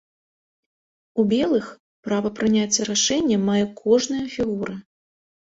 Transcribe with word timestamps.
У 1.23 1.25
белых 1.33 1.65
права 2.09 2.31
прыняцця 2.39 2.87
рашэння 2.91 3.37
мае 3.51 3.61
кожная 3.83 4.25
фігура. 4.39 4.75